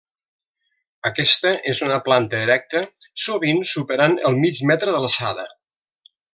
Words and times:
Aquesta 1.09 1.51
és 1.73 1.81
una 1.89 1.99
planta 2.07 2.41
erecta 2.47 2.83
sovint 3.27 3.63
superant 3.75 4.19
el 4.31 4.43
mig 4.47 4.65
metre 4.73 4.97
d'alçada. 4.99 5.49